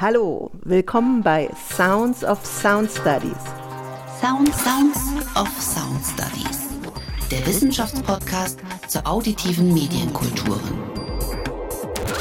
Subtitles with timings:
[0.00, 3.32] Hallo, willkommen bei Sounds of Sound Studies.
[4.20, 4.96] Sound Sounds
[5.34, 6.68] of Sound Studies.
[7.32, 10.78] Der Wissenschaftspodcast zur auditiven Medienkulturen.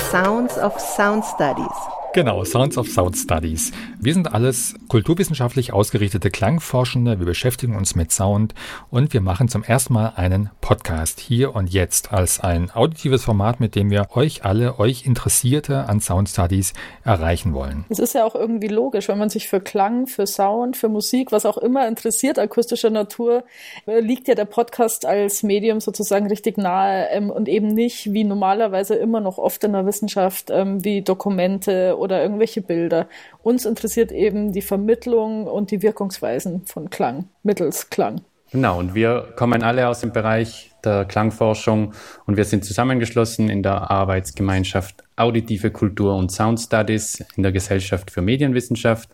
[0.09, 1.87] Sounds of Sound Studies
[2.17, 3.71] Genau, Sounds of Sound Studies.
[3.99, 7.19] Wir sind alles kulturwissenschaftlich ausgerichtete Klangforschende.
[7.19, 8.55] Wir beschäftigen uns mit Sound
[8.89, 13.60] und wir machen zum ersten Mal einen Podcast hier und jetzt als ein auditives Format,
[13.60, 17.85] mit dem wir euch alle, euch Interessierte an Sound Studies erreichen wollen.
[17.89, 21.31] Es ist ja auch irgendwie logisch, wenn man sich für Klang, für Sound, für Musik,
[21.31, 23.43] was auch immer interessiert, akustischer Natur,
[23.85, 28.23] äh, liegt ja der Podcast als Medium sozusagen richtig nahe ähm, und eben nicht wie
[28.23, 33.07] normalerweise immer noch oft in der Wissenschaft ähm, wie Dokumente oder irgendwelche Bilder.
[33.43, 38.21] Uns interessiert eben die Vermittlung und die Wirkungsweisen von Klang, mittels Klang.
[38.52, 41.93] Genau, und wir kommen alle aus dem Bereich der Klangforschung
[42.25, 48.09] und wir sind zusammengeschlossen in der Arbeitsgemeinschaft Auditive Kultur und Sound Studies in der Gesellschaft
[48.09, 49.09] für Medienwissenschaft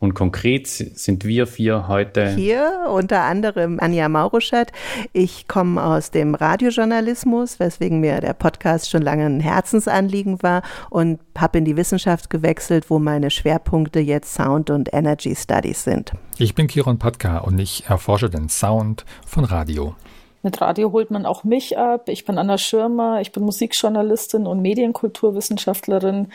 [0.00, 4.70] und konkret sind wir vier heute hier, unter anderem Anja Mauruschat.
[5.12, 11.20] Ich komme aus dem Radiojournalismus, weswegen mir der Podcast schon lange ein Herzensanliegen war und
[11.38, 16.12] habe in die Wissenschaft gewechselt, wo meine Schwerpunkte jetzt Sound und Energy Studies sind.
[16.38, 19.94] Ich bin Kiron Patka und ich erforsche den Sound von Radio.
[20.42, 22.10] Mit Radio holt man auch mich ab.
[22.10, 26.28] Ich bin Anna Schirmer, ich bin Musikjournalistin und Medienkulturwissenschaftlerin,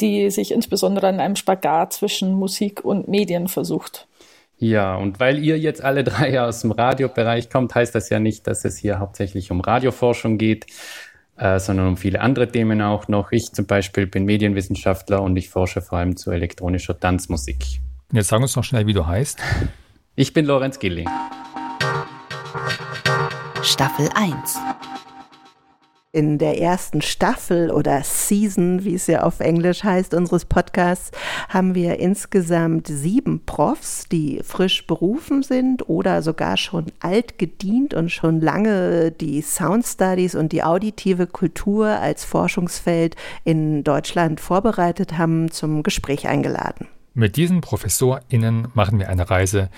[0.00, 4.06] die sich insbesondere an einem Spagat zwischen Musik und Medien versucht.
[4.58, 8.46] Ja, und weil ihr jetzt alle drei aus dem Radiobereich kommt, heißt das ja nicht,
[8.46, 10.66] dass es hier hauptsächlich um Radioforschung geht,
[11.38, 13.32] äh, sondern um viele andere Themen auch noch.
[13.32, 17.80] Ich zum Beispiel bin Medienwissenschaftler und ich forsche vor allem zu elektronischer Tanzmusik.
[18.12, 19.40] Jetzt sag uns noch schnell, wie du heißt.
[20.14, 21.08] Ich bin Lorenz Gilling.
[23.62, 24.58] Staffel 1
[26.12, 31.12] in der ersten Staffel oder Season, wie es ja auf Englisch heißt, unseres Podcasts,
[31.48, 38.10] haben wir insgesamt sieben Profs, die frisch berufen sind oder sogar schon alt gedient und
[38.10, 45.52] schon lange die Sound Studies und die auditive Kultur als Forschungsfeld in Deutschland vorbereitet haben,
[45.52, 46.88] zum Gespräch eingeladen.
[47.14, 49.68] Mit diesen ProfessorInnen machen wir eine Reise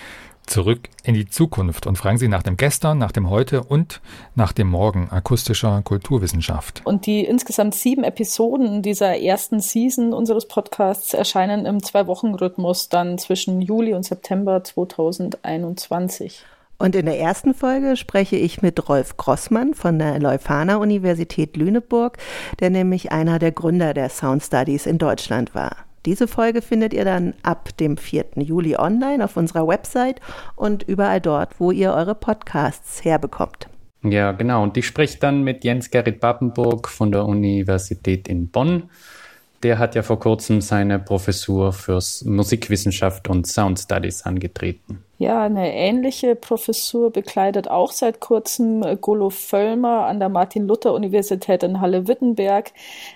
[0.46, 4.00] zurück in die Zukunft und fragen Sie nach dem Gestern, nach dem Heute und
[4.34, 6.82] nach dem Morgen akustischer Kulturwissenschaft.
[6.84, 13.60] Und die insgesamt sieben Episoden dieser ersten Season unseres Podcasts erscheinen im Zwei-Wochen-Rhythmus dann zwischen
[13.60, 16.44] Juli und September 2021.
[16.78, 22.18] Und in der ersten Folge spreche ich mit Rolf Grossmann von der Leuphana Universität Lüneburg,
[22.58, 25.76] der nämlich einer der Gründer der Sound Studies in Deutschland war.
[26.04, 28.24] Diese Folge findet ihr dann ab dem 4.
[28.36, 30.20] Juli online auf unserer Website
[30.56, 33.68] und überall dort, wo ihr eure Podcasts herbekommt.
[34.02, 34.64] Ja, genau.
[34.64, 38.90] Und ich spreche dann mit Jens Gerrit Pappenburg von der Universität in Bonn.
[39.62, 45.04] Der hat ja vor kurzem seine Professur für Musikwissenschaft und Sound Studies angetreten.
[45.18, 52.72] Ja, eine ähnliche Professur bekleidet auch seit kurzem Golo Völlmer an der Martin-Luther-Universität in Halle-Wittenberg.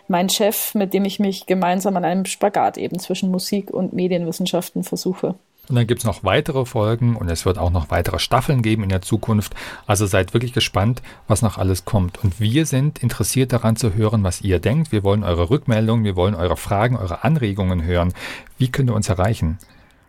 [0.06, 4.84] Mein Chef, mit dem ich mich gemeinsam an einem Spagat eben zwischen Musik und Medienwissenschaften
[4.84, 5.34] versuche.
[5.68, 8.84] Und dann gibt es noch weitere Folgen und es wird auch noch weitere Staffeln geben
[8.84, 9.54] in der Zukunft.
[9.86, 12.22] Also seid wirklich gespannt, was noch alles kommt.
[12.22, 14.92] Und wir sind interessiert daran zu hören, was ihr denkt.
[14.92, 18.12] Wir wollen eure Rückmeldungen, wir wollen eure Fragen, eure Anregungen hören.
[18.58, 19.58] Wie könnt ihr uns erreichen?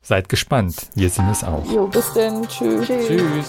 [0.05, 1.63] Seid gespannt, wir sind es auch.
[1.71, 2.45] Jo, bis denn.
[2.47, 2.87] Tschüss.
[2.87, 3.47] Tschüss.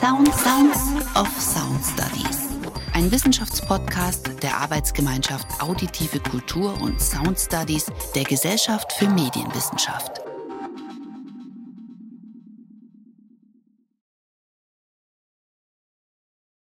[0.00, 0.78] Sound Sounds
[1.14, 2.48] of Sound Studies.
[2.94, 10.22] Ein Wissenschaftspodcast der Arbeitsgemeinschaft Auditive Kultur und Sound Studies der Gesellschaft für Medienwissenschaft.